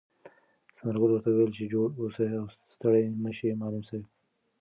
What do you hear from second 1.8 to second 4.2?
اوسې او ستړی مه شې معلم صاحب.